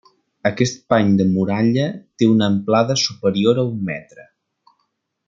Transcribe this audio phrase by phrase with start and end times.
[0.49, 1.85] Aquest pany de muralla
[2.21, 4.27] té una amplada superior a un metre.